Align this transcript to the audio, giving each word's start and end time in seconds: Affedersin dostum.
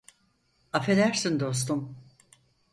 Affedersin 0.73 1.39
dostum. 1.39 1.95